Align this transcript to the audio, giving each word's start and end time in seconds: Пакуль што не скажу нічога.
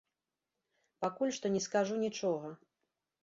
Пакуль 1.03 1.35
што 1.37 1.51
не 1.55 1.61
скажу 1.67 1.99
нічога. 2.05 2.49